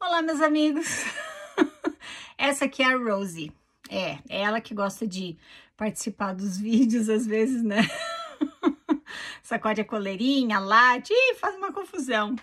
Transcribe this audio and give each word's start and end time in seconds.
Olá, 0.00 0.22
meus 0.22 0.40
amigos! 0.40 0.86
Essa 2.38 2.66
aqui 2.66 2.84
é 2.84 2.86
a 2.86 2.96
Rosie. 2.96 3.52
É, 3.90 4.12
é 4.28 4.42
ela 4.42 4.60
que 4.60 4.72
gosta 4.72 5.04
de 5.04 5.36
participar 5.76 6.34
dos 6.34 6.56
vídeos 6.62 7.08
às 7.08 7.26
vezes, 7.26 7.64
né? 7.64 7.78
Sacode 9.42 9.80
a 9.80 9.84
coleirinha, 9.84 10.60
late, 10.60 11.12
faz 11.40 11.56
uma 11.56 11.72
confusão. 11.72 12.36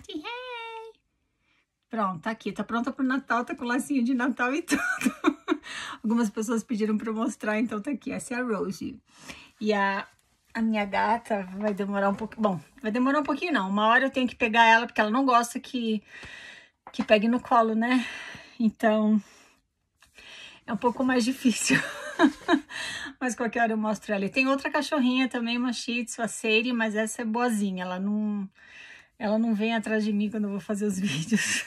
Pronto, 1.90 2.24
tá 2.24 2.32
aqui, 2.32 2.52
tá 2.52 2.62
pronta 2.62 2.92
pro 2.92 3.06
Natal, 3.06 3.46
tá 3.46 3.56
com 3.56 3.64
lacinho 3.64 4.04
de 4.04 4.14
Natal 4.14 4.54
e 4.54 4.62
tudo. 4.62 4.82
Algumas 6.04 6.30
pessoas 6.30 6.62
pediram 6.62 6.98
pra 6.98 7.10
eu 7.10 7.16
mostrar, 7.16 7.58
então 7.58 7.82
tá 7.82 7.92
aqui. 7.92 8.12
Essa 8.12 8.34
é 8.34 8.38
a 8.38 8.44
Rosie. 8.44 9.00
E 9.62 9.72
a, 9.72 10.06
a 10.54 10.62
minha 10.62 10.84
gata 10.84 11.48
vai 11.58 11.74
demorar 11.74 12.10
um 12.10 12.16
pouquinho. 12.16 12.42
Bom, 12.42 12.60
vai 12.82 12.92
demorar 12.92 13.22
um 13.22 13.24
pouquinho 13.24 13.54
não. 13.54 13.70
Uma 13.70 13.88
hora 13.88 14.08
eu 14.08 14.12
tenho 14.12 14.28
que 14.28 14.36
pegar 14.36 14.66
ela, 14.66 14.86
porque 14.86 15.00
ela 15.00 15.10
não 15.10 15.26
gosta 15.26 15.58
que 15.58 16.04
que 16.96 17.04
pegue 17.04 17.28
no 17.28 17.42
colo, 17.42 17.76
né? 17.76 18.08
Então, 18.58 19.22
é 20.66 20.72
um 20.72 20.78
pouco 20.78 21.04
mais 21.04 21.26
difícil. 21.26 21.78
mas 23.20 23.36
qualquer 23.36 23.64
hora 23.64 23.74
eu 23.74 23.78
mostro 23.78 24.14
ela. 24.14 24.24
E 24.24 24.30
tem 24.30 24.48
outra 24.48 24.72
cachorrinha 24.72 25.28
também, 25.28 25.58
uma 25.58 25.74
shih 25.74 26.06
tzu, 26.06 26.22
a 26.22 26.28
Seiri, 26.30 26.72
mas 26.72 26.96
essa 26.96 27.22
é 27.22 27.26
boazinha. 27.26 27.84
Ela 27.84 28.00
não, 28.00 28.50
ela 29.20 29.38
não 29.38 29.54
vem 29.54 29.76
atrás 29.76 30.06
de 30.06 30.14
mim 30.14 30.30
quando 30.30 30.46
eu 30.46 30.52
vou 30.52 30.62
fazer 30.62 30.86
os 30.86 30.98
vídeos. 30.98 31.66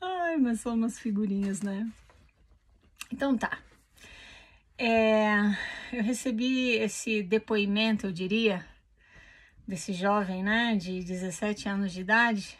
Ai, 0.00 0.36
mas 0.38 0.58
são 0.58 0.74
umas 0.74 0.98
figurinhas, 0.98 1.62
né? 1.62 1.88
Então 3.12 3.38
tá. 3.38 3.56
É, 4.76 5.36
eu 5.92 6.02
recebi 6.02 6.70
esse 6.70 7.22
depoimento, 7.22 8.06
eu 8.06 8.12
diria, 8.12 8.66
desse 9.64 9.92
jovem, 9.92 10.42
né, 10.42 10.74
de 10.74 11.04
17 11.04 11.68
anos 11.68 11.92
de 11.92 12.00
idade, 12.00 12.58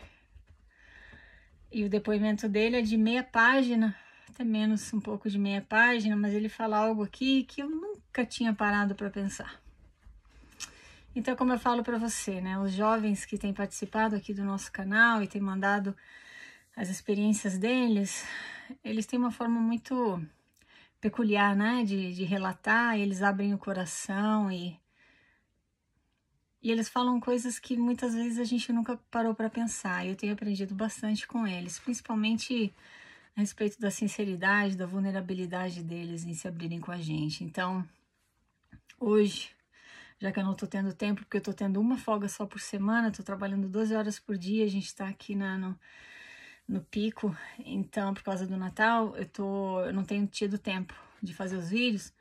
e 1.72 1.84
o 1.84 1.88
depoimento 1.88 2.48
dele 2.48 2.76
é 2.76 2.82
de 2.82 2.96
meia 2.96 3.22
página, 3.22 3.96
até 4.28 4.44
menos 4.44 4.92
um 4.92 5.00
pouco 5.00 5.28
de 5.28 5.38
meia 5.38 5.60
página, 5.60 6.16
mas 6.16 6.34
ele 6.34 6.48
fala 6.48 6.78
algo 6.78 7.02
aqui 7.02 7.44
que 7.44 7.62
eu 7.62 7.68
nunca 7.68 8.24
tinha 8.24 8.52
parado 8.52 8.94
para 8.94 9.10
pensar. 9.10 9.60
Então, 11.14 11.34
como 11.34 11.52
eu 11.52 11.58
falo 11.58 11.82
para 11.82 11.98
você, 11.98 12.40
né, 12.40 12.58
os 12.58 12.72
jovens 12.72 13.24
que 13.24 13.36
têm 13.36 13.52
participado 13.52 14.14
aqui 14.14 14.32
do 14.32 14.44
nosso 14.44 14.70
canal 14.70 15.22
e 15.22 15.26
têm 15.26 15.40
mandado 15.40 15.96
as 16.76 16.88
experiências 16.88 17.58
deles, 17.58 18.24
eles 18.84 19.06
têm 19.06 19.18
uma 19.18 19.30
forma 19.30 19.60
muito 19.60 20.22
peculiar, 21.00 21.56
né, 21.56 21.82
de, 21.84 22.14
de 22.14 22.24
relatar, 22.24 22.98
eles 22.98 23.22
abrem 23.22 23.54
o 23.54 23.58
coração 23.58 24.50
e 24.52 24.78
e 26.62 26.70
eles 26.70 26.88
falam 26.88 27.18
coisas 27.18 27.58
que 27.58 27.76
muitas 27.76 28.14
vezes 28.14 28.38
a 28.38 28.44
gente 28.44 28.72
nunca 28.72 28.96
parou 29.10 29.34
para 29.34 29.48
pensar. 29.48 30.06
Eu 30.06 30.14
tenho 30.14 30.32
aprendido 30.32 30.74
bastante 30.74 31.26
com 31.26 31.46
eles, 31.46 31.78
principalmente 31.78 32.72
a 33.36 33.40
respeito 33.40 33.80
da 33.80 33.90
sinceridade, 33.90 34.76
da 34.76 34.86
vulnerabilidade 34.86 35.82
deles 35.82 36.24
em 36.24 36.34
se 36.34 36.46
abrirem 36.46 36.80
com 36.80 36.92
a 36.92 36.98
gente. 36.98 37.42
Então, 37.44 37.86
hoje, 38.98 39.50
já 40.18 40.30
que 40.30 40.38
eu 40.38 40.44
não 40.44 40.54
tô 40.54 40.66
tendo 40.66 40.92
tempo, 40.92 41.22
porque 41.22 41.38
eu 41.38 41.42
tô 41.42 41.52
tendo 41.52 41.80
uma 41.80 41.96
folga 41.96 42.28
só 42.28 42.44
por 42.44 42.60
semana, 42.60 43.10
tô 43.10 43.22
trabalhando 43.22 43.68
12 43.68 43.94
horas 43.94 44.18
por 44.18 44.36
dia, 44.36 44.64
a 44.64 44.68
gente 44.68 44.94
tá 44.94 45.08
aqui 45.08 45.34
na, 45.34 45.56
no, 45.56 45.78
no 46.68 46.82
pico, 46.82 47.34
então, 47.58 48.12
por 48.12 48.22
causa 48.22 48.46
do 48.46 48.56
Natal, 48.58 49.16
eu, 49.16 49.26
tô, 49.26 49.80
eu 49.80 49.94
não 49.94 50.04
tenho 50.04 50.26
tido 50.26 50.58
tempo 50.58 50.94
de 51.22 51.32
fazer 51.32 51.56
os 51.56 51.70
vídeos. 51.70 52.12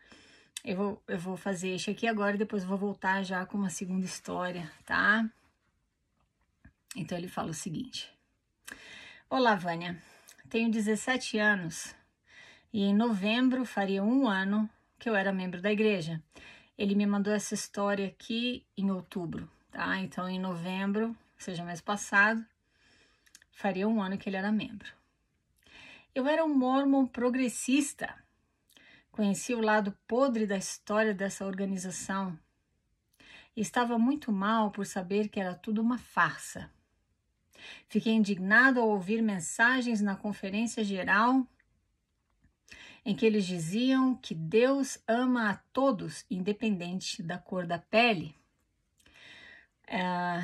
Eu 0.63 0.75
vou, 0.75 1.03
eu 1.07 1.17
vou 1.17 1.37
fazer 1.37 1.69
este 1.69 1.91
aqui 1.91 2.05
agora 2.05 2.35
e 2.35 2.39
depois 2.39 2.65
vou 2.65 2.77
voltar 2.77 3.23
já 3.23 3.45
com 3.45 3.57
uma 3.57 3.69
segunda 3.69 4.05
história, 4.05 4.69
tá? 4.85 5.27
Então 6.95 7.17
ele 7.17 7.29
fala 7.29 7.51
o 7.51 7.53
seguinte: 7.53 8.11
Olá, 9.29 9.55
Vânia. 9.55 10.01
Tenho 10.49 10.69
17 10.69 11.37
anos 11.37 11.95
e 12.73 12.83
em 12.83 12.93
novembro 12.93 13.63
faria 13.63 14.03
um 14.03 14.27
ano 14.27 14.69
que 14.97 15.09
eu 15.09 15.15
era 15.15 15.31
membro 15.31 15.61
da 15.61 15.71
igreja. 15.71 16.21
Ele 16.77 16.95
me 16.95 17.05
mandou 17.05 17.31
essa 17.31 17.53
história 17.53 18.07
aqui 18.07 18.65
em 18.75 18.91
outubro, 18.91 19.49
tá? 19.71 19.97
Então 19.99 20.27
em 20.27 20.39
novembro, 20.39 21.15
seja 21.37 21.63
mês 21.63 21.79
passado, 21.79 22.45
faria 23.51 23.87
um 23.87 24.01
ano 24.01 24.17
que 24.17 24.27
ele 24.27 24.37
era 24.37 24.51
membro. 24.51 24.91
Eu 26.13 26.27
era 26.27 26.43
um 26.43 26.53
mormon 26.53 27.05
progressista 27.05 28.13
Conheci 29.19 29.53
o 29.53 29.59
lado 29.59 29.93
podre 30.07 30.47
da 30.47 30.55
história 30.55 31.13
dessa 31.13 31.45
organização 31.45 32.39
e 33.53 33.59
estava 33.59 33.99
muito 33.99 34.31
mal 34.31 34.71
por 34.71 34.85
saber 34.85 35.27
que 35.27 35.41
era 35.41 35.53
tudo 35.53 35.81
uma 35.81 35.97
farsa. 35.97 36.71
Fiquei 37.89 38.13
indignado 38.13 38.79
ao 38.79 38.87
ouvir 38.87 39.21
mensagens 39.21 39.99
na 39.99 40.15
conferência 40.15 40.85
geral 40.85 41.45
em 43.03 43.13
que 43.13 43.25
eles 43.25 43.45
diziam 43.45 44.15
que 44.15 44.33
Deus 44.33 44.97
ama 45.05 45.49
a 45.49 45.55
todos, 45.73 46.25
independente 46.31 47.21
da 47.21 47.37
cor 47.37 47.67
da 47.67 47.77
pele. 47.77 48.33
É, 49.85 49.99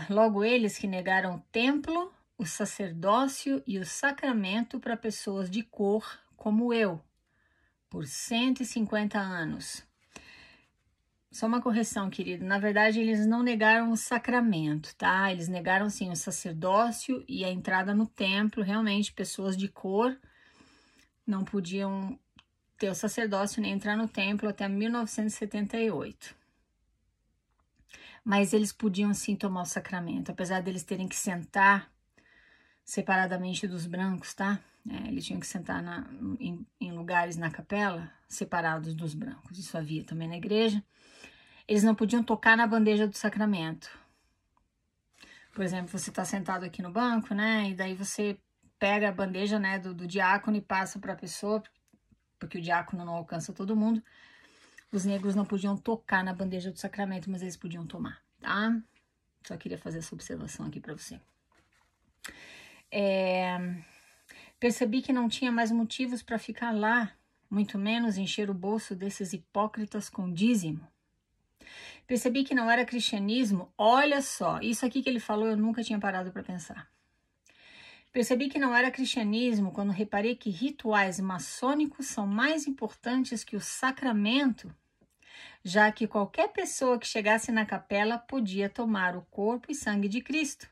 logo, 0.09 0.43
eles 0.43 0.77
que 0.77 0.85
negaram 0.85 1.35
o 1.35 1.43
templo, 1.49 2.13
o 2.37 2.45
sacerdócio 2.45 3.63
e 3.65 3.79
o 3.79 3.85
sacramento 3.85 4.81
para 4.81 4.97
pessoas 4.97 5.49
de 5.49 5.63
cor 5.63 6.19
como 6.35 6.73
eu, 6.73 7.01
por 7.95 8.05
150 8.05 9.17
anos. 9.17 9.81
Só 11.31 11.47
uma 11.47 11.61
correção, 11.61 12.09
querido. 12.09 12.43
Na 12.43 12.59
verdade, 12.59 12.99
eles 12.99 13.25
não 13.25 13.41
negaram 13.41 13.89
o 13.89 13.95
sacramento, 13.95 14.93
tá? 14.97 15.31
Eles 15.31 15.47
negaram 15.47 15.89
sim 15.89 16.11
o 16.11 16.15
sacerdócio 16.15 17.23
e 17.25 17.45
a 17.45 17.49
entrada 17.49 17.93
no 17.93 18.05
templo. 18.05 18.61
Realmente, 18.61 19.13
pessoas 19.13 19.55
de 19.55 19.69
cor 19.69 20.13
não 21.25 21.45
podiam 21.45 22.19
ter 22.77 22.89
o 22.89 22.95
sacerdócio 22.95 23.61
nem 23.61 23.71
entrar 23.71 23.95
no 23.95 24.09
templo 24.09 24.49
até 24.49 24.67
1978. 24.67 26.35
Mas 28.25 28.51
eles 28.51 28.73
podiam 28.73 29.13
sim 29.13 29.37
tomar 29.37 29.61
o 29.61 29.65
sacramento, 29.65 30.31
apesar 30.31 30.61
deles 30.61 30.83
terem 30.83 31.07
que 31.07 31.15
sentar 31.15 31.89
separadamente 32.85 33.67
dos 33.67 33.87
brancos, 33.87 34.35
tá? 34.35 34.59
É, 34.87 35.07
eles 35.07 35.25
tinham 35.25 35.39
que 35.39 35.47
sentar 35.47 35.81
na, 35.81 36.07
em, 36.39 36.65
em, 36.79 36.91
lugares 36.91 37.35
na 37.35 37.49
capela 37.49 38.11
separados 38.29 38.93
dos 38.93 39.15
brancos. 39.15 39.57
Isso 39.57 39.75
havia 39.75 40.03
também 40.03 40.27
na 40.27 40.37
igreja. 40.37 40.83
Eles 41.67 41.83
não 41.83 41.95
podiam 41.95 42.23
tocar 42.23 42.55
na 42.55 42.67
bandeja 42.67 43.07
do 43.07 43.17
sacramento. 43.17 43.89
Por 45.51 45.63
exemplo, 45.63 45.97
você 45.97 46.11
está 46.11 46.23
sentado 46.23 46.63
aqui 46.63 46.83
no 46.83 46.91
banco, 46.91 47.33
né? 47.33 47.69
E 47.71 47.73
daí 47.73 47.95
você 47.95 48.37
pega 48.77 49.09
a 49.09 49.11
bandeja, 49.11 49.57
né, 49.57 49.79
do, 49.79 49.93
do 49.93 50.05
diácono 50.05 50.57
e 50.57 50.61
passa 50.61 50.99
para 50.99 51.13
a 51.13 51.15
pessoa, 51.15 51.63
porque 52.37 52.59
o 52.59 52.61
diácono 52.61 53.03
não 53.03 53.15
alcança 53.15 53.53
todo 53.53 53.75
mundo. 53.75 54.03
Os 54.91 55.05
negros 55.05 55.33
não 55.33 55.45
podiam 55.45 55.75
tocar 55.75 56.23
na 56.23 56.33
bandeja 56.33 56.71
do 56.71 56.77
sacramento, 56.77 57.31
mas 57.31 57.41
eles 57.41 57.57
podiam 57.57 57.87
tomar, 57.87 58.21
tá? 58.39 58.79
Só 59.47 59.57
queria 59.57 59.77
fazer 59.77 59.99
essa 59.99 60.13
observação 60.13 60.67
aqui 60.67 60.79
para 60.79 60.93
você. 60.93 61.19
É, 62.91 63.57
percebi 64.59 65.01
que 65.01 65.13
não 65.13 65.27
tinha 65.27 65.51
mais 65.51 65.71
motivos 65.71 66.21
para 66.21 66.39
ficar 66.39 66.71
lá, 66.71 67.11
muito 67.49 67.77
menos 67.77 68.17
encher 68.17 68.49
o 68.49 68.53
bolso 68.53 68.95
desses 68.95 69.33
hipócritas 69.33 70.09
com 70.09 70.31
dízimo. 70.31 70.87
Percebi 72.07 72.43
que 72.43 72.53
não 72.53 72.69
era 72.69 72.85
cristianismo. 72.85 73.71
Olha 73.77 74.21
só, 74.21 74.59
isso 74.61 74.85
aqui 74.85 75.01
que 75.01 75.09
ele 75.09 75.19
falou 75.19 75.47
eu 75.47 75.57
nunca 75.57 75.83
tinha 75.83 75.99
parado 75.99 76.31
para 76.31 76.43
pensar. 76.43 76.87
Percebi 78.11 78.47
que 78.47 78.59
não 78.59 78.73
era 78.73 78.91
cristianismo 78.91 79.71
quando 79.71 79.91
reparei 79.91 80.35
que 80.35 80.49
rituais 80.49 81.19
maçônicos 81.19 82.05
são 82.05 82.25
mais 82.25 82.65
importantes 82.65 83.43
que 83.43 83.57
o 83.57 83.59
sacramento, 83.59 84.73
já 85.63 85.91
que 85.91 86.07
qualquer 86.07 86.47
pessoa 86.53 86.97
que 86.97 87.07
chegasse 87.07 87.51
na 87.51 87.65
capela 87.65 88.17
podia 88.17 88.69
tomar 88.69 89.17
o 89.17 89.21
corpo 89.23 89.69
e 89.69 89.75
sangue 89.75 90.07
de 90.07 90.21
Cristo. 90.21 90.69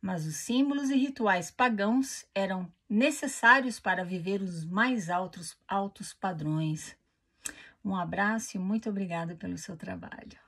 Mas 0.00 0.26
os 0.26 0.36
símbolos 0.36 0.90
e 0.90 0.96
rituais 0.96 1.50
pagãos 1.50 2.26
eram 2.34 2.70
necessários 2.88 3.78
para 3.78 4.04
viver 4.04 4.40
os 4.40 4.64
mais 4.64 5.10
altos, 5.10 5.56
altos 5.66 6.12
padrões. 6.12 6.96
Um 7.84 7.94
abraço 7.94 8.56
e 8.56 8.60
muito 8.60 8.88
obrigada 8.88 9.34
pelo 9.34 9.58
seu 9.58 9.76
trabalho. 9.76 10.38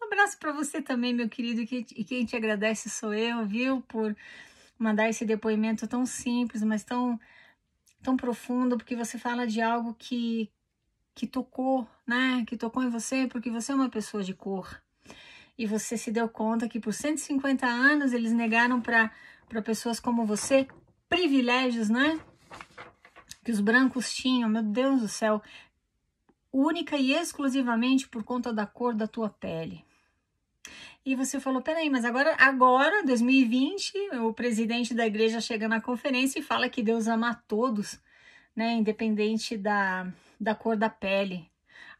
Um 0.00 0.06
abraço 0.06 0.38
para 0.38 0.52
você 0.52 0.80
também, 0.80 1.14
meu 1.14 1.28
querido, 1.28 1.60
e 1.62 2.04
quem 2.04 2.24
te 2.24 2.36
agradece 2.36 2.90
sou 2.90 3.14
eu, 3.14 3.46
viu, 3.46 3.80
por 3.82 4.16
mandar 4.78 5.08
esse 5.08 5.24
depoimento 5.24 5.86
tão 5.86 6.04
simples, 6.04 6.62
mas 6.62 6.82
tão, 6.82 7.18
tão 8.02 8.16
profundo, 8.16 8.76
porque 8.76 8.96
você 8.96 9.18
fala 9.18 9.46
de 9.46 9.60
algo 9.60 9.94
que, 9.94 10.50
que 11.14 11.26
tocou, 11.26 11.88
né? 12.06 12.44
Que 12.46 12.56
tocou 12.56 12.82
em 12.82 12.90
você, 12.90 13.26
porque 13.28 13.50
você 13.50 13.72
é 13.72 13.74
uma 13.74 13.88
pessoa 13.88 14.22
de 14.22 14.34
cor 14.34 14.82
e 15.56 15.66
você 15.66 15.96
se 15.96 16.10
deu 16.10 16.28
conta 16.28 16.68
que 16.68 16.80
por 16.80 16.92
150 16.92 17.66
anos 17.66 18.12
eles 18.12 18.32
negaram 18.32 18.80
para 18.80 19.10
pessoas 19.64 20.00
como 20.00 20.24
você 20.24 20.66
privilégios, 21.08 21.88
né? 21.88 22.18
Que 23.44 23.52
os 23.52 23.60
brancos 23.60 24.14
tinham, 24.14 24.48
meu 24.48 24.62
Deus 24.62 25.00
do 25.00 25.08
céu, 25.08 25.42
única 26.52 26.96
e 26.96 27.12
exclusivamente 27.12 28.08
por 28.08 28.24
conta 28.24 28.52
da 28.52 28.66
cor 28.66 28.94
da 28.94 29.06
tua 29.06 29.28
pele. 29.28 29.84
E 31.04 31.16
você 31.16 31.40
falou, 31.40 31.60
peraí, 31.60 31.90
mas 31.90 32.04
agora, 32.04 32.36
agora, 32.38 33.04
2020, 33.04 33.92
o 34.20 34.32
presidente 34.32 34.94
da 34.94 35.04
igreja 35.04 35.40
chega 35.40 35.68
na 35.68 35.80
conferência 35.80 36.38
e 36.38 36.42
fala 36.42 36.68
que 36.68 36.82
Deus 36.82 37.08
ama 37.08 37.30
a 37.30 37.34
todos, 37.34 38.00
né? 38.54 38.72
Independente 38.74 39.56
da, 39.56 40.10
da 40.40 40.54
cor 40.54 40.76
da 40.76 40.88
pele. 40.88 41.51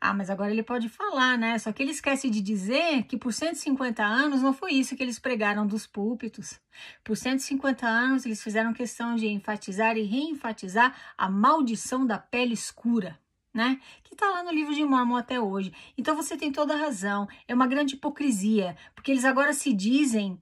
Ah, 0.05 0.13
mas 0.13 0.29
agora 0.31 0.51
ele 0.51 0.65
pode 0.65 0.89
falar, 0.89 1.39
né? 1.39 1.57
Só 1.61 1.71
que 1.71 1.81
ele 1.81 1.93
esquece 1.93 2.29
de 2.29 2.41
dizer 2.41 3.05
que 3.05 3.17
por 3.17 3.33
150 3.33 4.03
anos 4.03 4.43
não 4.43 4.53
foi 4.53 4.73
isso 4.73 4.97
que 4.97 5.03
eles 5.03 5.21
pregaram 5.21 5.65
dos 5.65 5.87
púlpitos. 5.87 6.59
Por 7.05 7.17
150 7.17 7.87
anos 7.87 8.27
eles 8.27 8.43
fizeram 8.43 8.73
questão 8.73 9.15
de 9.15 9.29
enfatizar 9.29 9.97
e 9.97 10.03
reenfatizar 10.03 10.93
a 11.17 11.31
maldição 11.31 12.05
da 12.05 12.19
pele 12.19 12.53
escura 12.53 13.17
né? 13.55 13.81
Que 14.03 14.15
está 14.15 14.29
lá 14.29 14.43
no 14.43 14.51
livro 14.51 14.75
de 14.75 14.85
Mormon 14.85 15.15
até 15.15 15.39
hoje. 15.39 15.73
Então 15.97 16.17
você 16.17 16.37
tem 16.37 16.51
toda 16.51 16.75
a 16.75 16.79
razão. 16.79 17.29
É 17.47 17.55
uma 17.55 17.67
grande 17.67 17.95
hipocrisia, 17.95 18.77
porque 18.97 19.13
eles 19.13 19.25
agora 19.25 19.53
se 19.53 19.73
dizem 19.73 20.41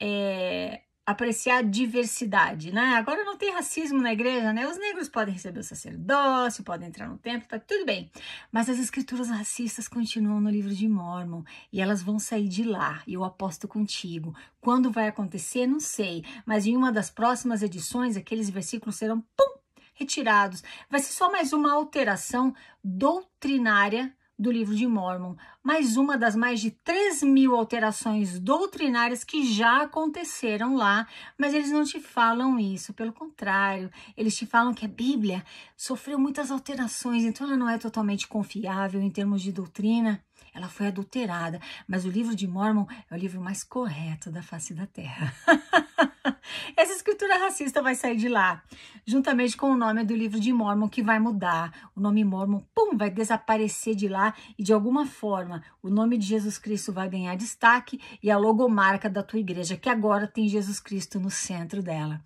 é, 0.00 0.82
apreciar 1.06 1.62
diversidade, 1.62 2.72
né? 2.72 2.94
Agora 2.94 3.24
não 3.24 3.36
tem 3.36 3.52
racismo 3.52 4.00
na 4.00 4.12
igreja, 4.12 4.52
né? 4.52 4.66
Os 4.66 4.78
negros 4.78 5.08
podem 5.08 5.34
receber 5.34 5.60
o 5.60 5.64
sacerdócio, 5.64 6.64
podem 6.64 6.88
entrar 6.88 7.08
no 7.08 7.18
templo, 7.18 7.46
tá 7.46 7.58
tudo 7.58 7.84
bem. 7.84 8.10
Mas 8.50 8.70
as 8.70 8.78
escrituras 8.78 9.28
racistas 9.28 9.86
continuam 9.86 10.40
no 10.40 10.48
livro 10.48 10.74
de 10.74 10.88
Mormon 10.88 11.42
e 11.70 11.80
elas 11.80 12.02
vão 12.02 12.18
sair 12.18 12.48
de 12.48 12.64
lá. 12.64 13.02
E 13.06 13.12
eu 13.12 13.22
aposto 13.22 13.68
contigo. 13.68 14.34
Quando 14.60 14.90
vai 14.90 15.08
acontecer, 15.08 15.66
não 15.66 15.80
sei. 15.80 16.24
Mas 16.46 16.64
em 16.64 16.74
uma 16.74 16.90
das 16.90 17.10
próximas 17.10 17.62
edições, 17.62 18.16
aqueles 18.16 18.48
versículos 18.48 18.96
serão 18.96 19.20
pum, 19.36 19.58
retirados. 19.92 20.62
Vai 20.90 21.00
ser 21.00 21.12
só 21.12 21.30
mais 21.30 21.52
uma 21.52 21.72
alteração 21.72 22.54
doutrinária 22.82 24.14
do 24.38 24.50
livro 24.50 24.74
de 24.74 24.86
Mormon, 24.86 25.36
mais 25.62 25.96
uma 25.96 26.18
das 26.18 26.34
mais 26.34 26.60
de 26.60 26.70
3 26.70 27.22
mil 27.22 27.54
alterações 27.54 28.38
doutrinárias 28.40 29.22
que 29.22 29.44
já 29.44 29.82
aconteceram 29.82 30.74
lá, 30.74 31.06
mas 31.38 31.54
eles 31.54 31.70
não 31.70 31.84
te 31.84 32.00
falam 32.00 32.58
isso, 32.58 32.92
pelo 32.92 33.12
contrário, 33.12 33.90
eles 34.16 34.36
te 34.36 34.44
falam 34.44 34.74
que 34.74 34.84
a 34.84 34.88
Bíblia 34.88 35.44
sofreu 35.76 36.18
muitas 36.18 36.50
alterações, 36.50 37.22
então 37.24 37.46
ela 37.46 37.56
não 37.56 37.68
é 37.68 37.78
totalmente 37.78 38.26
confiável 38.26 39.00
em 39.00 39.10
termos 39.10 39.40
de 39.40 39.52
doutrina, 39.52 40.20
ela 40.52 40.68
foi 40.68 40.88
adulterada, 40.88 41.60
mas 41.86 42.04
o 42.04 42.10
livro 42.10 42.34
de 42.34 42.46
Mormon 42.46 42.86
é 43.10 43.14
o 43.14 43.18
livro 43.18 43.40
mais 43.40 43.62
correto 43.62 44.30
da 44.30 44.42
face 44.42 44.74
da 44.74 44.86
Terra. 44.86 45.32
Essa 46.76 46.92
escritura 46.92 47.36
racista 47.38 47.82
vai 47.82 47.94
sair 47.94 48.16
de 48.16 48.28
lá, 48.28 48.62
juntamente 49.06 49.56
com 49.56 49.70
o 49.70 49.76
nome 49.76 50.04
do 50.04 50.14
livro 50.14 50.40
de 50.40 50.52
Mormon, 50.52 50.88
que 50.88 51.02
vai 51.02 51.18
mudar. 51.18 51.90
O 51.94 52.00
nome 52.00 52.24
Mormon, 52.24 52.60
pum, 52.74 52.96
vai 52.96 53.10
desaparecer 53.10 53.94
de 53.94 54.08
lá 54.08 54.34
e 54.58 54.62
de 54.62 54.72
alguma 54.72 55.06
forma 55.06 55.62
o 55.82 55.90
nome 55.90 56.16
de 56.16 56.26
Jesus 56.26 56.58
Cristo 56.58 56.92
vai 56.92 57.08
ganhar 57.08 57.36
destaque 57.36 58.00
e 58.22 58.30
a 58.30 58.38
logomarca 58.38 59.08
da 59.08 59.22
tua 59.22 59.38
igreja, 59.38 59.76
que 59.76 59.88
agora 59.88 60.26
tem 60.26 60.48
Jesus 60.48 60.80
Cristo 60.80 61.20
no 61.20 61.30
centro 61.30 61.82
dela. 61.82 62.20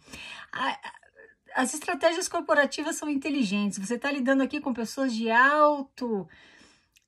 As 1.54 1.74
estratégias 1.74 2.28
corporativas 2.28 2.96
são 2.96 3.08
inteligentes. 3.08 3.78
Você 3.78 3.94
está 3.94 4.10
lidando 4.10 4.42
aqui 4.42 4.60
com 4.60 4.72
pessoas 4.72 5.12
de 5.12 5.30
alto, 5.30 6.28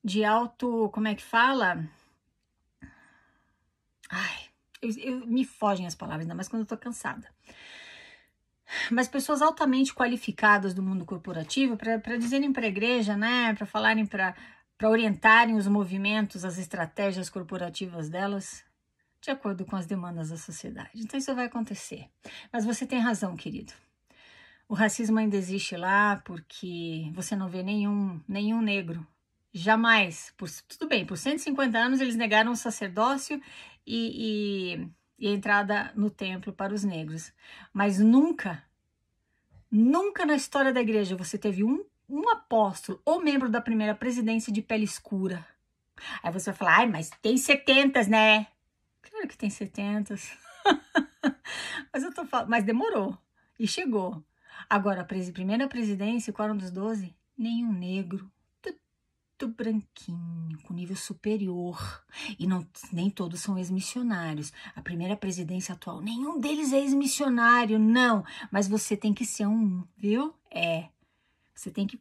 de 0.03 0.25
alto, 0.25 0.89
como 0.91 1.07
é 1.07 1.15
que 1.15 1.23
fala? 1.23 1.85
Ai, 4.09 4.40
eu, 4.81 4.91
eu, 4.97 5.27
me 5.27 5.45
fogem 5.45 5.85
as 5.85 5.95
palavras, 5.95 6.25
ainda 6.25 6.35
mais 6.35 6.47
quando 6.47 6.61
eu 6.61 6.67
tô 6.67 6.77
cansada. 6.77 7.27
Mas 8.89 9.07
pessoas 9.07 9.41
altamente 9.41 9.93
qualificadas 9.93 10.73
do 10.73 10.81
mundo 10.81 11.05
corporativo 11.05 11.75
para 11.75 12.17
dizerem 12.17 12.53
para 12.53 12.65
a 12.65 12.69
igreja, 12.69 13.17
né, 13.17 13.53
para 13.53 13.65
falarem 13.65 14.05
para 14.05 14.35
para 14.81 14.89
orientarem 14.89 15.55
os 15.55 15.67
movimentos, 15.67 16.43
as 16.43 16.57
estratégias 16.57 17.29
corporativas 17.29 18.09
delas, 18.09 18.65
de 19.21 19.29
acordo 19.29 19.63
com 19.63 19.75
as 19.75 19.85
demandas 19.85 20.31
da 20.31 20.37
sociedade. 20.37 20.89
Então 20.95 21.19
isso 21.19 21.35
vai 21.35 21.45
acontecer. 21.45 22.09
Mas 22.51 22.65
você 22.65 22.83
tem 22.87 22.97
razão, 22.97 23.35
querido. 23.35 23.73
O 24.67 24.73
racismo 24.73 25.19
ainda 25.19 25.37
existe 25.37 25.77
lá 25.77 26.15
porque 26.25 27.11
você 27.13 27.35
não 27.35 27.47
vê 27.47 27.61
nenhum 27.61 28.19
nenhum 28.27 28.59
negro. 28.59 29.05
Jamais. 29.53 30.33
Por, 30.37 30.49
tudo 30.67 30.87
bem, 30.87 31.05
por 31.05 31.17
150 31.17 31.77
anos 31.77 31.99
eles 31.99 32.15
negaram 32.15 32.51
o 32.51 32.55
sacerdócio 32.55 33.41
e, 33.85 34.77
e, 35.19 35.25
e 35.25 35.27
a 35.27 35.31
entrada 35.31 35.91
no 35.95 36.09
templo 36.09 36.53
para 36.53 36.73
os 36.73 36.83
negros. 36.83 37.33
Mas 37.73 37.99
nunca, 37.99 38.63
nunca 39.69 40.25
na 40.25 40.35
história 40.35 40.71
da 40.71 40.81
igreja 40.81 41.15
você 41.15 41.37
teve 41.37 41.63
um, 41.63 41.83
um 42.09 42.29
apóstolo 42.29 43.01
ou 43.05 43.21
membro 43.21 43.49
da 43.49 43.59
primeira 43.59 43.93
presidência 43.93 44.53
de 44.53 44.61
pele 44.61 44.85
escura. 44.85 45.45
Aí 46.23 46.31
você 46.31 46.51
vai 46.51 46.57
falar, 46.57 46.77
ai, 46.77 46.87
mas 46.87 47.09
tem 47.21 47.37
setentas, 47.37 48.07
né? 48.07 48.47
Claro 49.01 49.27
que 49.27 49.37
tem 49.37 49.49
setentas. 49.49 50.31
mas 51.93 52.03
eu 52.03 52.13
tô 52.13 52.25
falando, 52.25 52.49
mas 52.49 52.63
demorou 52.63 53.17
e 53.59 53.67
chegou. 53.67 54.23
Agora, 54.69 55.01
a 55.01 55.31
primeira 55.33 55.67
presidência, 55.67 56.31
qual 56.31 56.53
dos 56.55 56.71
doze? 56.71 57.15
Nenhum 57.37 57.73
negro, 57.73 58.31
muito 59.41 59.47
branquinho, 59.47 60.59
com 60.63 60.73
nível 60.73 60.95
superior. 60.95 62.03
E 62.37 62.45
não, 62.45 62.65
nem 62.91 63.09
todos 63.09 63.41
são 63.41 63.57
ex-missionários. 63.57 64.53
A 64.75 64.81
primeira 64.81 65.15
presidência 65.15 65.73
atual, 65.73 66.01
nenhum 66.01 66.39
deles 66.39 66.71
é 66.71 66.79
ex-missionário, 66.79 67.79
não. 67.79 68.23
Mas 68.51 68.67
você 68.67 68.95
tem 68.95 69.13
que 69.13 69.25
ser 69.25 69.47
um, 69.47 69.83
viu? 69.97 70.33
É. 70.51 70.89
Você 71.55 71.71
tem 71.71 71.87
que 71.87 71.99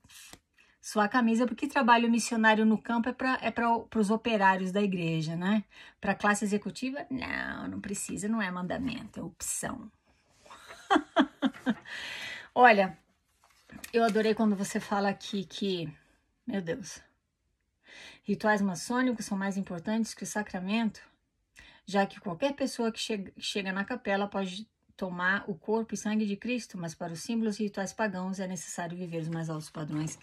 suar 0.80 1.06
a 1.06 1.08
camisa, 1.08 1.46
porque 1.46 1.66
trabalho 1.66 2.10
missionário 2.10 2.66
no 2.66 2.76
campo 2.76 3.08
é 3.08 3.12
para 3.12 3.38
é 3.42 3.98
os 3.98 4.10
operários 4.10 4.72
da 4.72 4.82
igreja, 4.82 5.36
né? 5.36 5.64
Para 6.00 6.14
classe 6.14 6.44
executiva, 6.44 7.06
não, 7.10 7.68
não 7.68 7.80
precisa, 7.80 8.28
não 8.28 8.42
é 8.42 8.50
mandamento, 8.50 9.20
é 9.20 9.22
opção. 9.22 9.90
Olha, 12.54 12.98
eu 13.92 14.04
adorei 14.04 14.34
quando 14.34 14.56
você 14.56 14.80
fala 14.80 15.08
aqui 15.08 15.44
que, 15.44 15.92
meu 16.46 16.60
Deus, 16.60 17.00
Rituais 18.22 18.60
maçônicos 18.60 19.26
são 19.26 19.36
mais 19.36 19.56
importantes 19.56 20.14
que 20.14 20.24
o 20.24 20.26
sacramento, 20.26 21.00
já 21.86 22.06
que 22.06 22.20
qualquer 22.20 22.54
pessoa 22.54 22.92
que 22.92 23.00
chega, 23.38 23.72
na 23.72 23.84
capela 23.84 24.26
pode 24.26 24.68
tomar 24.96 25.44
o 25.48 25.54
corpo 25.54 25.94
e 25.94 25.96
sangue 25.96 26.26
de 26.26 26.36
Cristo, 26.36 26.76
mas 26.76 26.94
para 26.94 27.12
os 27.12 27.20
símbolos 27.20 27.58
e 27.58 27.64
rituais 27.64 27.92
pagãos 27.92 28.38
é 28.38 28.46
necessário 28.46 28.96
viver 28.96 29.22
os 29.22 29.28
mais 29.28 29.48
altos 29.48 29.70
padrões. 29.70 30.18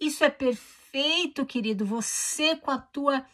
Isso 0.00 0.24
é 0.24 0.30
perfeito, 0.30 1.44
querido. 1.44 1.84
Você 1.84 2.56
com 2.56 2.70
a 2.70 2.78
tua 2.78 3.26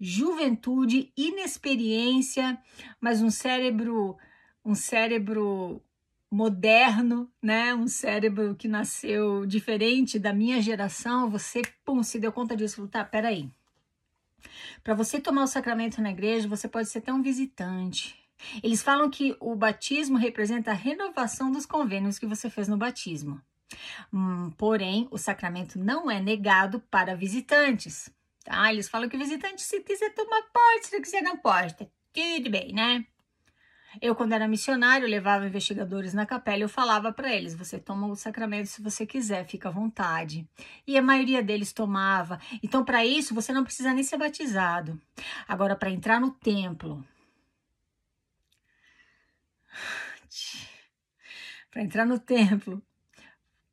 juventude, 0.00 1.12
inexperiência, 1.16 2.56
mas 3.00 3.20
um 3.20 3.30
cérebro, 3.30 4.16
um 4.64 4.74
cérebro 4.74 5.82
moderno, 6.30 7.30
né? 7.42 7.74
Um 7.74 7.88
cérebro 7.88 8.54
que 8.54 8.68
nasceu 8.68 9.46
diferente 9.46 10.18
da 10.18 10.32
minha 10.32 10.60
geração, 10.60 11.30
você, 11.30 11.62
pum, 11.84 12.02
se 12.02 12.18
deu 12.18 12.32
conta 12.32 12.56
disso, 12.56 12.76
falou, 12.76 12.90
tá, 12.90 13.04
peraí. 13.04 13.50
Para 14.82 14.94
você 14.94 15.20
tomar 15.20 15.44
o 15.44 15.48
sacramento 15.48 16.00
na 16.00 16.10
igreja, 16.10 16.48
você 16.48 16.68
pode 16.68 16.88
ser 16.88 16.98
até 16.98 17.12
um 17.12 17.22
visitante. 17.22 18.16
Eles 18.62 18.82
falam 18.82 19.10
que 19.10 19.36
o 19.40 19.54
batismo 19.56 20.16
representa 20.16 20.70
a 20.70 20.74
renovação 20.74 21.50
dos 21.50 21.66
convênios 21.66 22.18
que 22.18 22.26
você 22.26 22.48
fez 22.48 22.68
no 22.68 22.76
batismo. 22.76 23.40
Hum, 24.12 24.50
porém, 24.56 25.08
o 25.10 25.18
sacramento 25.18 25.78
não 25.78 26.10
é 26.10 26.20
negado 26.20 26.80
para 26.90 27.16
visitantes. 27.16 28.10
Tá? 28.44 28.72
Eles 28.72 28.88
falam 28.88 29.08
que 29.08 29.16
o 29.16 29.18
visitante, 29.18 29.62
se 29.62 29.80
quiser 29.80 30.14
tomar 30.14 30.42
parte, 30.52 30.86
se 30.86 31.00
quiser 31.00 31.22
não 31.22 31.36
pode. 31.36 31.74
Tudo 32.12 32.50
bem, 32.50 32.72
né? 32.72 33.04
Eu, 34.00 34.14
quando 34.14 34.32
era 34.32 34.46
missionário, 34.46 35.08
levava 35.08 35.46
investigadores 35.46 36.12
na 36.12 36.26
capela 36.26 36.58
e 36.58 36.62
eu 36.62 36.68
falava 36.68 37.12
para 37.12 37.34
eles: 37.34 37.54
você 37.54 37.78
toma 37.78 38.06
o 38.06 38.14
sacramento 38.14 38.66
se 38.66 38.82
você 38.82 39.06
quiser, 39.06 39.46
fica 39.46 39.68
à 39.68 39.72
vontade. 39.72 40.46
E 40.86 40.98
a 40.98 41.02
maioria 41.02 41.42
deles 41.42 41.72
tomava. 41.72 42.38
Então, 42.62 42.84
para 42.84 43.04
isso, 43.04 43.34
você 43.34 43.52
não 43.52 43.64
precisa 43.64 43.94
nem 43.94 44.04
ser 44.04 44.18
batizado. 44.18 45.00
Agora, 45.46 45.74
para 45.74 45.90
entrar 45.90 46.20
no 46.20 46.30
templo, 46.30 47.04
para 51.70 51.82
entrar 51.82 52.04
no 52.04 52.18
templo, 52.18 52.82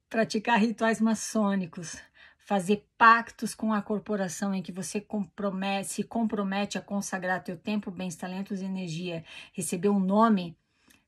praticar 0.09 0.59
rituais 0.59 1.01
maçônicos, 1.01 1.97
fazer 2.45 2.87
pactos 2.95 3.55
com 3.55 3.73
a 3.73 3.81
corporação 3.81 4.53
em 4.53 4.61
que 4.61 4.71
você 4.71 5.01
compromete, 5.01 5.89
se 5.89 6.03
compromete 6.03 6.77
a 6.77 6.81
consagrar 6.81 7.43
teu 7.43 7.57
tempo, 7.57 7.89
bens, 7.89 8.15
talentos 8.15 8.61
e 8.61 8.65
energia, 8.65 9.25
receber 9.51 9.89
um 9.89 9.99
nome 9.99 10.55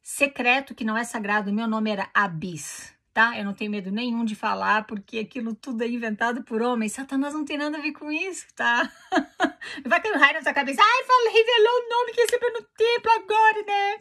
secreto 0.01 0.73
que 0.73 0.83
não 0.83 0.97
é 0.97 1.03
sagrado. 1.03 1.53
Meu 1.53 1.67
nome 1.67 1.91
era 1.91 2.09
Abis, 2.11 2.91
tá? 3.13 3.37
Eu 3.37 3.45
não 3.45 3.53
tenho 3.53 3.69
medo 3.69 3.91
nenhum 3.91 4.25
de 4.25 4.33
falar, 4.33 4.87
porque 4.87 5.19
aquilo 5.19 5.53
tudo 5.53 5.83
é 5.83 5.87
inventado 5.87 6.41
por 6.41 6.59
homens. 6.59 6.93
Satanás 6.93 7.35
não 7.35 7.45
tem 7.45 7.57
nada 7.57 7.77
a 7.77 7.81
ver 7.81 7.91
com 7.91 8.11
isso, 8.11 8.47
tá? 8.55 8.91
Vai 9.85 10.01
cair 10.01 10.15
um 10.15 10.19
raio 10.19 10.33
na 10.33 10.41
tua 10.41 10.53
cabeça. 10.53 10.81
Ai, 10.81 11.03
falou, 11.05 11.33
revelou 11.33 11.85
o 11.85 11.89
nome 11.89 12.13
que 12.13 12.21
recebeu 12.21 12.53
no 12.53 12.61
templo 12.63 13.11
agora, 13.11 13.63
né? 13.63 13.99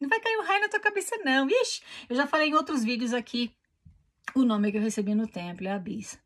Não 0.00 0.08
vai 0.08 0.18
cair 0.18 0.36
um 0.36 0.42
raio 0.42 0.62
na 0.62 0.68
tua 0.68 0.80
cabeça, 0.80 1.16
não. 1.24 1.48
Ixi, 1.48 1.80
eu 2.08 2.16
já 2.16 2.26
falei 2.26 2.48
em 2.48 2.54
outros 2.54 2.82
vídeos 2.82 3.12
aqui. 3.12 3.54
O 4.34 4.44
nome 4.44 4.72
que 4.72 4.78
eu 4.78 4.82
recebi 4.82 5.14
no 5.14 5.28
templo 5.28 5.68
é 5.68 5.70
Abis. 5.70 6.21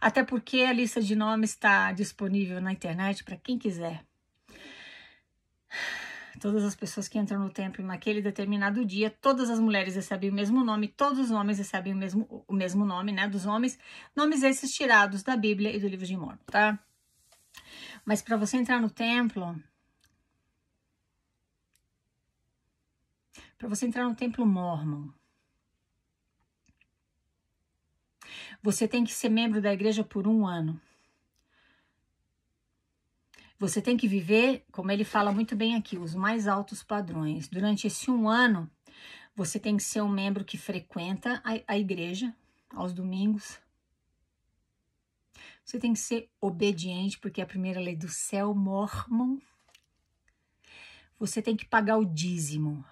Até 0.00 0.22
porque 0.22 0.62
a 0.62 0.72
lista 0.72 1.00
de 1.00 1.14
nomes 1.16 1.50
está 1.50 1.92
disponível 1.92 2.60
na 2.60 2.72
internet 2.72 3.24
para 3.24 3.36
quem 3.36 3.58
quiser. 3.58 4.04
Todas 6.40 6.64
as 6.64 6.76
pessoas 6.76 7.08
que 7.08 7.18
entram 7.18 7.40
no 7.40 7.50
templo 7.50 7.84
naquele 7.84 8.22
determinado 8.22 8.84
dia, 8.84 9.10
todas 9.10 9.50
as 9.50 9.58
mulheres 9.58 9.96
recebem 9.96 10.30
o 10.30 10.32
mesmo 10.32 10.62
nome, 10.64 10.86
todos 10.86 11.18
os 11.18 11.30
homens 11.32 11.58
recebem 11.58 11.92
o 11.92 11.96
mesmo, 11.96 12.44
o 12.46 12.52
mesmo 12.52 12.84
nome, 12.84 13.10
né, 13.10 13.28
dos 13.28 13.44
homens, 13.44 13.76
nomes 14.14 14.44
esses 14.44 14.72
tirados 14.72 15.24
da 15.24 15.36
Bíblia 15.36 15.74
e 15.74 15.80
do 15.80 15.88
livro 15.88 16.06
de 16.06 16.16
Mormon, 16.16 16.36
tá? 16.46 16.78
Mas 18.04 18.22
para 18.22 18.36
você 18.36 18.56
entrar 18.56 18.80
no 18.80 18.88
templo, 18.88 19.60
para 23.58 23.68
você 23.68 23.86
entrar 23.86 24.04
no 24.04 24.14
templo 24.14 24.46
Mormon, 24.46 25.10
você 28.62 28.88
tem 28.88 29.04
que 29.04 29.12
ser 29.12 29.28
membro 29.28 29.60
da 29.60 29.72
igreja 29.72 30.02
por 30.02 30.26
um 30.26 30.46
ano. 30.46 30.80
Você 33.58 33.82
tem 33.82 33.96
que 33.96 34.06
viver, 34.06 34.64
como 34.70 34.90
ele 34.92 35.04
fala 35.04 35.32
muito 35.32 35.56
bem 35.56 35.74
aqui, 35.74 35.98
os 35.98 36.14
mais 36.14 36.46
altos 36.46 36.82
padrões. 36.82 37.48
Durante 37.48 37.88
esse 37.88 38.08
um 38.10 38.28
ano, 38.28 38.70
você 39.34 39.58
tem 39.58 39.76
que 39.76 39.82
ser 39.82 40.00
um 40.00 40.08
membro 40.08 40.44
que 40.44 40.56
frequenta 40.56 41.42
a, 41.44 41.74
a 41.74 41.78
igreja 41.78 42.34
aos 42.70 42.92
domingos. 42.92 43.58
Você 45.64 45.78
tem 45.78 45.92
que 45.92 45.98
ser 45.98 46.30
obediente, 46.40 47.18
porque 47.18 47.40
é 47.40 47.44
a 47.44 47.48
primeira 47.48 47.80
lei 47.80 47.96
do 47.96 48.08
céu, 48.08 48.54
mormon. 48.54 49.38
Você 51.18 51.42
tem 51.42 51.56
que 51.56 51.64
pagar 51.64 51.98
o 51.98 52.04
dízimo, 52.04 52.84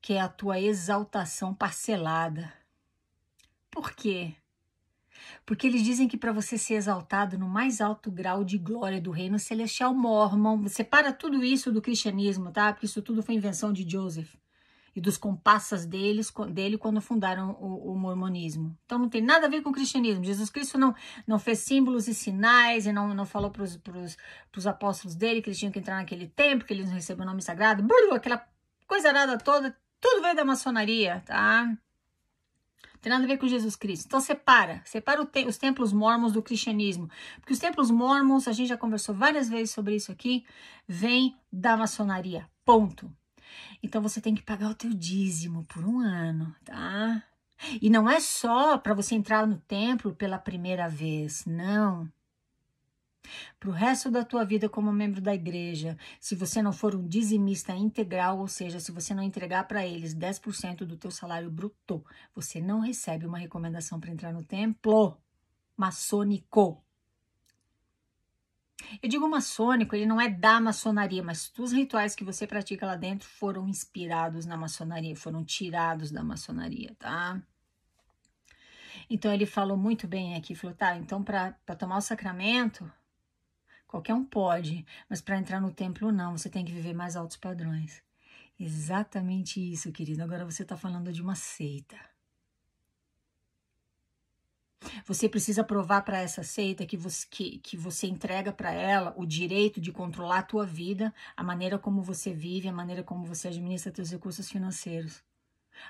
que 0.00 0.14
é 0.14 0.20
a 0.20 0.28
tua 0.28 0.58
exaltação 0.58 1.54
parcelada. 1.54 2.59
Por 3.70 3.92
quê? 3.92 4.34
porque 5.44 5.66
eles 5.66 5.82
dizem 5.82 6.08
que 6.08 6.16
para 6.16 6.32
você 6.32 6.56
ser 6.56 6.74
exaltado 6.74 7.38
no 7.38 7.48
mais 7.48 7.80
alto 7.80 8.10
grau 8.10 8.44
de 8.44 8.58
glória 8.58 9.00
do 9.00 9.10
reino 9.10 9.38
celestial 9.38 9.94
mormon, 9.94 10.66
separa 10.68 11.12
tudo 11.12 11.42
isso 11.42 11.72
do 11.72 11.82
cristianismo, 11.82 12.50
tá? 12.50 12.72
Porque 12.72 12.86
isso 12.86 13.02
tudo 13.02 13.22
foi 13.22 13.34
invenção 13.34 13.72
de 13.72 13.88
Joseph 13.88 14.34
e 14.94 15.00
dos 15.00 15.16
compassas 15.16 15.86
deles, 15.86 16.32
dele 16.50 16.76
quando 16.76 17.00
fundaram 17.00 17.52
o, 17.60 17.92
o, 17.92 17.98
mormonismo. 17.98 18.76
Então 18.84 18.98
não 18.98 19.08
tem 19.08 19.22
nada 19.22 19.46
a 19.46 19.50
ver 19.50 19.62
com 19.62 19.70
o 19.70 19.72
cristianismo. 19.72 20.24
Jesus 20.24 20.50
Cristo 20.50 20.76
não, 20.76 20.94
não 21.26 21.38
fez 21.38 21.60
símbolos 21.60 22.08
e 22.08 22.14
sinais 22.14 22.86
e 22.86 22.92
não, 22.92 23.14
não 23.14 23.24
falou 23.24 23.50
para 23.50 23.62
os 23.62 24.66
apóstolos 24.66 25.14
dele 25.14 25.40
que 25.40 25.48
eles 25.48 25.58
tinham 25.58 25.72
que 25.72 25.78
entrar 25.78 25.96
naquele 25.96 26.26
templo, 26.26 26.66
que 26.66 26.72
eles 26.72 26.86
não 26.86 26.94
receberam 26.94 27.26
o 27.28 27.30
nome 27.30 27.42
sagrado, 27.42 27.86
aquela 28.12 28.44
coisa 28.86 29.12
nada 29.12 29.38
toda, 29.38 29.76
tudo 30.00 30.22
veio 30.22 30.34
da 30.34 30.44
maçonaria, 30.44 31.22
tá? 31.24 31.72
Tem 33.00 33.10
nada 33.10 33.24
a 33.24 33.26
ver 33.26 33.38
com 33.38 33.48
Jesus 33.48 33.76
Cristo. 33.76 34.06
Então 34.06 34.20
separa, 34.20 34.82
separa 34.84 35.24
te 35.24 35.46
os 35.46 35.56
templos 35.56 35.92
mormons 35.92 36.32
do 36.32 36.42
cristianismo. 36.42 37.08
Porque 37.40 37.52
os 37.52 37.58
templos 37.58 37.90
mormons, 37.90 38.46
a 38.46 38.52
gente 38.52 38.68
já 38.68 38.76
conversou 38.76 39.14
várias 39.14 39.48
vezes 39.48 39.70
sobre 39.70 39.96
isso 39.96 40.12
aqui, 40.12 40.44
vem 40.86 41.36
da 41.52 41.76
maçonaria. 41.76 42.48
Ponto. 42.64 43.10
Então 43.82 44.00
você 44.02 44.20
tem 44.20 44.34
que 44.34 44.42
pagar 44.42 44.70
o 44.70 44.74
teu 44.74 44.90
dízimo 44.90 45.64
por 45.64 45.84
um 45.84 46.00
ano, 46.00 46.54
tá? 46.64 47.22
E 47.80 47.90
não 47.90 48.08
é 48.08 48.20
só 48.20 48.78
para 48.78 48.94
você 48.94 49.14
entrar 49.14 49.46
no 49.46 49.58
templo 49.58 50.14
pela 50.14 50.38
primeira 50.38 50.88
vez, 50.88 51.44
não 51.46 52.08
para 53.60 53.68
o 53.68 53.72
resto 53.72 54.10
da 54.10 54.24
tua 54.24 54.42
vida 54.42 54.70
como 54.70 54.90
membro 54.90 55.20
da 55.20 55.34
igreja, 55.34 55.98
se 56.18 56.34
você 56.34 56.62
não 56.62 56.72
for 56.72 56.96
um 56.96 57.06
dizimista 57.06 57.74
integral, 57.74 58.38
ou 58.38 58.48
seja, 58.48 58.80
se 58.80 58.90
você 58.90 59.12
não 59.12 59.22
entregar 59.22 59.68
para 59.68 59.86
eles 59.86 60.14
10% 60.14 60.78
do 60.78 60.96
teu 60.96 61.10
salário 61.10 61.50
bruto, 61.50 62.02
você 62.34 62.58
não 62.58 62.80
recebe 62.80 63.26
uma 63.26 63.36
recomendação 63.36 64.00
para 64.00 64.10
entrar 64.10 64.32
no 64.32 64.42
templo 64.42 65.20
maçônico. 65.76 66.82
Eu 69.02 69.10
digo 69.10 69.28
maçônico, 69.28 69.94
ele 69.94 70.06
não 70.06 70.18
é 70.18 70.30
da 70.30 70.58
maçonaria, 70.58 71.22
mas 71.22 71.52
os 71.58 71.70
rituais 71.70 72.14
que 72.14 72.24
você 72.24 72.46
pratica 72.46 72.86
lá 72.86 72.96
dentro 72.96 73.28
foram 73.28 73.68
inspirados 73.68 74.46
na 74.46 74.56
maçonaria, 74.56 75.14
foram 75.14 75.44
tirados 75.44 76.10
da 76.10 76.24
maçonaria, 76.24 76.96
tá? 76.98 77.38
Então 79.08 79.30
ele 79.34 79.44
falou 79.44 79.76
muito 79.76 80.08
bem 80.08 80.34
aqui, 80.34 80.54
falou, 80.54 80.74
tá, 80.74 80.96
então 80.96 81.22
para 81.22 81.52
tomar 81.78 81.98
o 81.98 82.00
sacramento, 82.00 82.90
Qualquer 83.90 84.14
um 84.14 84.24
pode, 84.24 84.86
mas 85.08 85.20
para 85.20 85.36
entrar 85.36 85.60
no 85.60 85.72
templo 85.72 86.12
não, 86.12 86.38
você 86.38 86.48
tem 86.48 86.64
que 86.64 86.70
viver 86.70 86.94
mais 86.94 87.16
altos 87.16 87.36
padrões. 87.36 88.00
Exatamente 88.56 89.58
isso, 89.60 89.90
querido. 89.90 90.22
Agora 90.22 90.44
você 90.44 90.62
está 90.62 90.76
falando 90.76 91.12
de 91.12 91.20
uma 91.20 91.34
seita. 91.34 91.96
Você 95.04 95.28
precisa 95.28 95.64
provar 95.64 96.02
para 96.02 96.20
essa 96.20 96.44
seita 96.44 96.86
que 96.86 96.96
você, 96.96 97.26
que, 97.28 97.58
que 97.58 97.76
você 97.76 98.06
entrega 98.06 98.52
para 98.52 98.70
ela 98.70 99.12
o 99.16 99.26
direito 99.26 99.80
de 99.80 99.90
controlar 99.90 100.38
a 100.38 100.44
tua 100.44 100.64
vida, 100.64 101.12
a 101.36 101.42
maneira 101.42 101.76
como 101.76 102.00
você 102.00 102.32
vive, 102.32 102.68
a 102.68 102.72
maneira 102.72 103.02
como 103.02 103.24
você 103.24 103.48
administra 103.48 103.92
seus 103.92 104.12
recursos 104.12 104.48
financeiros. 104.48 105.20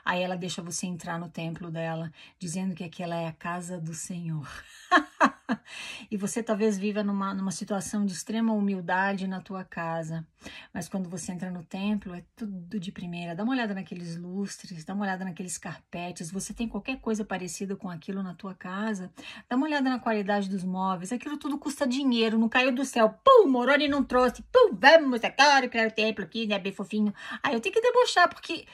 Aí 0.03 0.23
ela 0.23 0.39
deixa 0.39 0.63
você 0.63 0.87
entrar 0.87 1.19
no 1.19 1.29
templo 1.29 1.71
dela, 1.71 2.11
dizendo 2.39 2.75
que 2.75 2.83
aquela 2.83 3.17
é 3.17 3.27
a 3.27 3.33
casa 3.33 3.79
do 3.79 3.93
Senhor. 3.93 4.49
e 6.11 6.17
você 6.17 6.43
talvez 6.43 6.79
viva 6.79 7.03
numa, 7.03 7.35
numa 7.35 7.51
situação 7.51 8.05
de 8.05 8.13
extrema 8.13 8.53
humildade 8.53 9.27
na 9.27 9.41
tua 9.41 9.65
casa. 9.65 10.27
Mas 10.73 10.89
quando 10.89 11.09
você 11.09 11.33
entra 11.33 11.51
no 11.51 11.63
templo, 11.63 12.15
é 12.15 12.25
tudo 12.35 12.79
de 12.79 12.93
primeira. 12.93 13.35
Dá 13.35 13.43
uma 13.43 13.53
olhada 13.53 13.75
naqueles 13.75 14.17
lustres, 14.17 14.85
dá 14.85 14.95
uma 14.95 15.05
olhada 15.05 15.25
naqueles 15.25 15.59
carpetes. 15.59 16.31
Você 16.31 16.53
tem 16.53 16.69
qualquer 16.69 16.99
coisa 17.01 17.25
parecida 17.25 17.77
com 17.77 17.89
aquilo 17.89 18.23
na 18.23 18.35
tua 18.35 18.55
casa? 18.55 19.13
Dá 19.49 19.57
uma 19.57 19.67
olhada 19.67 19.89
na 19.89 19.99
qualidade 19.99 20.49
dos 20.49 20.65
móveis. 20.65 21.13
Aquilo 21.13 21.37
tudo 21.37 21.59
custa 21.59 21.87
dinheiro, 21.87 22.39
não 22.39 22.49
caiu 22.49 22.73
do 22.73 22.85
céu. 22.85 23.11
Pum, 23.25 23.49
Moroni 23.49 23.89
não 23.89 24.05
trouxe. 24.05 24.43
Pum, 24.51 24.71
vamos 24.73 25.21
agora 25.25 25.69
criar 25.69 25.89
o 25.89 25.93
templo 25.93 26.25
aqui, 26.25 26.47
né? 26.47 26.59
Bem 26.59 26.73
fofinho. 26.73 27.13
Aí 27.43 27.55
eu 27.55 27.61
tenho 27.61 27.75
que 27.75 27.81
debochar, 27.81 28.29
porque 28.29 28.67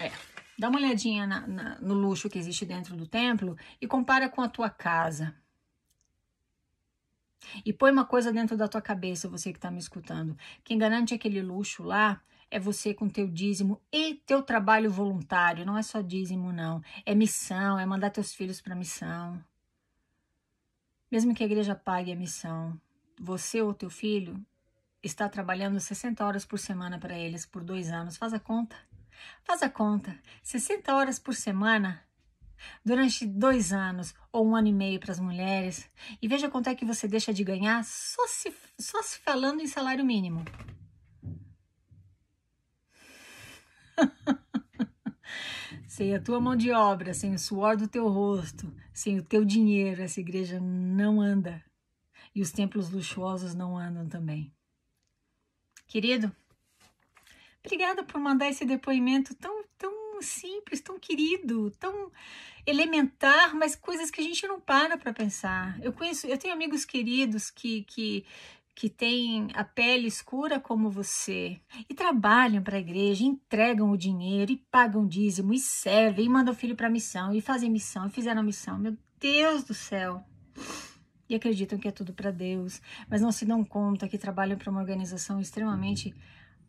é. 0.00 0.10
Dá 0.58 0.68
uma 0.68 0.78
olhadinha 0.78 1.26
na, 1.26 1.46
na, 1.46 1.80
no 1.80 1.94
luxo 1.94 2.30
que 2.30 2.38
existe 2.38 2.64
dentro 2.64 2.96
do 2.96 3.06
templo 3.06 3.56
e 3.80 3.86
compara 3.86 4.28
com 4.28 4.40
a 4.40 4.48
tua 4.48 4.70
casa. 4.70 5.34
E 7.64 7.72
põe 7.72 7.92
uma 7.92 8.04
coisa 8.04 8.32
dentro 8.32 8.56
da 8.56 8.66
tua 8.66 8.80
cabeça, 8.80 9.28
você 9.28 9.52
que 9.52 9.58
está 9.58 9.70
me 9.70 9.78
escutando. 9.78 10.36
Quem 10.64 10.78
garante 10.78 11.14
aquele 11.14 11.42
luxo 11.42 11.82
lá 11.82 12.20
é 12.50 12.58
você 12.58 12.94
com 12.94 13.08
teu 13.08 13.28
dízimo 13.28 13.80
e 13.92 14.14
teu 14.26 14.42
trabalho 14.42 14.90
voluntário. 14.90 15.66
Não 15.66 15.76
é 15.76 15.82
só 15.82 16.00
dízimo, 16.00 16.52
não. 16.52 16.82
É 17.04 17.14
missão, 17.14 17.78
é 17.78 17.84
mandar 17.84 18.10
teus 18.10 18.34
filhos 18.34 18.60
para 18.60 18.74
missão. 18.74 19.42
Mesmo 21.10 21.34
que 21.34 21.42
a 21.42 21.46
igreja 21.46 21.74
pague 21.74 22.12
a 22.12 22.16
missão, 22.16 22.80
você 23.20 23.60
ou 23.62 23.72
teu 23.72 23.90
filho 23.90 24.44
está 25.02 25.28
trabalhando 25.28 25.78
60 25.78 26.24
horas 26.24 26.44
por 26.44 26.58
semana 26.58 26.98
para 26.98 27.16
eles 27.16 27.46
por 27.46 27.62
dois 27.62 27.90
anos. 27.90 28.16
Faz 28.16 28.32
a 28.32 28.40
conta. 28.40 28.76
Faz 29.44 29.62
a 29.62 29.70
conta. 29.70 30.18
60 30.42 30.94
horas 30.94 31.18
por 31.18 31.34
semana 31.34 32.06
durante 32.84 33.26
dois 33.26 33.72
anos 33.72 34.14
ou 34.32 34.46
um 34.46 34.56
ano 34.56 34.68
e 34.68 34.72
meio 34.72 35.00
para 35.00 35.12
as 35.12 35.20
mulheres. 35.20 35.88
E 36.20 36.28
veja 36.28 36.50
quanto 36.50 36.68
é 36.68 36.74
que 36.74 36.84
você 36.84 37.06
deixa 37.06 37.32
de 37.32 37.44
ganhar 37.44 37.84
só 37.84 38.26
se, 38.26 38.52
só 38.78 39.02
se 39.02 39.18
falando 39.18 39.60
em 39.60 39.66
salário 39.66 40.04
mínimo. 40.04 40.44
sem 45.86 46.14
a 46.14 46.20
tua 46.20 46.40
mão 46.40 46.54
de 46.56 46.70
obra, 46.72 47.14
sem 47.14 47.34
o 47.34 47.38
suor 47.38 47.76
do 47.76 47.88
teu 47.88 48.08
rosto, 48.08 48.72
sem 48.92 49.18
o 49.18 49.22
teu 49.22 49.44
dinheiro, 49.44 50.02
essa 50.02 50.20
igreja 50.20 50.60
não 50.60 51.20
anda. 51.20 51.62
E 52.34 52.42
os 52.42 52.52
templos 52.52 52.90
luxuosos 52.90 53.54
não 53.54 53.78
andam 53.78 54.06
também. 54.06 54.52
Querido, 55.86 56.34
obrigada 57.66 58.02
por 58.02 58.20
mandar 58.20 58.48
esse 58.48 58.64
depoimento 58.64 59.34
tão, 59.34 59.64
tão 59.76 60.22
simples, 60.22 60.80
tão 60.80 60.98
querido, 60.98 61.70
tão 61.72 62.10
elementar, 62.66 63.54
mas 63.54 63.76
coisas 63.76 64.10
que 64.10 64.20
a 64.20 64.24
gente 64.24 64.46
não 64.46 64.60
para 64.60 64.96
para 64.96 65.12
pensar. 65.12 65.78
Eu 65.82 65.92
conheço, 65.92 66.26
eu 66.26 66.38
tenho 66.38 66.54
amigos 66.54 66.84
queridos 66.84 67.50
que, 67.50 67.82
que 67.84 68.24
que 68.78 68.90
têm 68.90 69.48
a 69.54 69.64
pele 69.64 70.06
escura 70.06 70.60
como 70.60 70.90
você 70.90 71.58
e 71.88 71.94
trabalham 71.94 72.62
para 72.62 72.76
a 72.76 72.78
igreja, 72.78 73.24
entregam 73.24 73.90
o 73.90 73.96
dinheiro 73.96 74.52
e 74.52 74.62
pagam 74.70 75.06
dízimo 75.06 75.54
e 75.54 75.58
servem 75.58 76.26
e 76.26 76.28
mandam 76.28 76.52
o 76.52 76.56
filho 76.56 76.76
para 76.76 76.90
missão 76.90 77.32
e 77.32 77.40
fazem 77.40 77.70
missão 77.70 78.06
e 78.06 78.10
fizeram 78.10 78.42
missão. 78.42 78.78
Meu 78.78 78.94
Deus 79.18 79.64
do 79.64 79.72
céu! 79.72 80.22
e 81.28 81.34
acreditam 81.34 81.78
que 81.78 81.88
é 81.88 81.90
tudo 81.90 82.12
para 82.12 82.30
Deus, 82.30 82.80
mas 83.08 83.20
não 83.20 83.32
se 83.32 83.44
dão 83.44 83.64
conta 83.64 84.08
que 84.08 84.18
trabalham 84.18 84.56
para 84.56 84.70
uma 84.70 84.80
organização 84.80 85.40
extremamente 85.40 86.14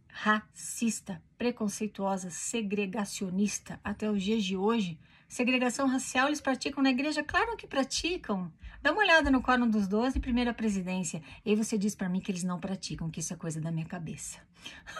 racista, 0.10 1.22
preconceituosa, 1.38 2.30
segregacionista 2.30 3.80
até 3.84 4.10
os 4.10 4.22
dias 4.22 4.44
de 4.44 4.58
hoje. 4.58 5.00
Segregação 5.28 5.88
racial 5.88 6.28
eles 6.28 6.42
praticam 6.42 6.82
na 6.82 6.90
igreja? 6.90 7.24
Claro 7.24 7.58
que 7.58 7.68
praticam. 7.68 8.52
Dá 8.82 8.92
uma 8.92 9.02
olhada 9.02 9.30
no 9.30 9.42
Quórum 9.42 9.70
dos 9.70 9.88
Doze, 9.88 10.20
primeira 10.20 10.54
presidência. 10.54 11.22
E 11.46 11.50
aí 11.50 11.56
você 11.56 11.78
diz 11.78 11.96
para 11.96 12.08
mim 12.08 12.22
que 12.22 12.32
eles 12.32 12.44
não 12.44 12.60
praticam, 12.60 13.10
que 13.10 13.20
isso 13.20 13.34
é 13.34 13.36
coisa 13.36 13.60
da 13.60 13.72
minha 13.72 13.86
cabeça. 13.86 14.40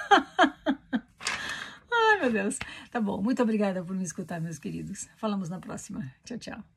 Ai, 1.92 2.20
meu 2.22 2.32
Deus. 2.32 2.60
Tá 2.92 3.00
bom. 3.00 3.22
Muito 3.22 3.42
obrigada 3.42 3.84
por 3.84 3.96
me 3.96 4.04
escutar, 4.04 4.42
meus 4.42 4.60
queridos. 4.60 5.08
Falamos 5.16 5.50
na 5.50 5.60
próxima. 5.60 6.12
Tchau, 6.26 6.38
tchau. 6.38 6.77